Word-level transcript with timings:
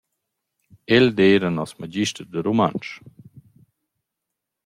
El 0.95 1.05
eira 1.27 1.49
nos 1.57 1.71
magister 1.81 2.25
da 2.31 2.39
rumantsch. 2.45 2.89